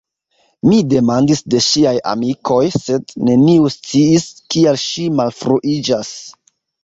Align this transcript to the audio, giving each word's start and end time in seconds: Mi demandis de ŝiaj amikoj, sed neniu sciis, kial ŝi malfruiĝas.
Mi 0.67 0.77
demandis 0.93 1.41
de 1.53 1.59
ŝiaj 1.65 1.91
amikoj, 2.11 2.63
sed 2.85 3.13
neniu 3.29 3.69
sciis, 3.75 4.25
kial 4.55 4.81
ŝi 4.87 5.05
malfruiĝas. 5.21 6.11